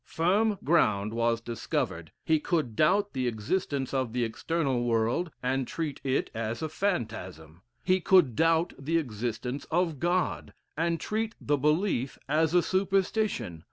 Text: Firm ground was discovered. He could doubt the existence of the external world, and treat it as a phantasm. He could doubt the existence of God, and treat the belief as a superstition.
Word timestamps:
Firm 0.07 0.57
ground 0.63 1.13
was 1.13 1.41
discovered. 1.41 2.11
He 2.25 2.39
could 2.39 2.75
doubt 2.75 3.13
the 3.13 3.27
existence 3.27 3.93
of 3.93 4.13
the 4.13 4.23
external 4.23 4.83
world, 4.83 5.29
and 5.43 5.67
treat 5.67 6.01
it 6.03 6.31
as 6.33 6.63
a 6.63 6.69
phantasm. 6.69 7.61
He 7.83 8.01
could 8.01 8.35
doubt 8.35 8.73
the 8.79 8.97
existence 8.97 9.65
of 9.65 9.99
God, 9.99 10.55
and 10.75 10.99
treat 10.99 11.35
the 11.39 11.57
belief 11.59 12.17
as 12.27 12.55
a 12.55 12.63
superstition. 12.63 13.59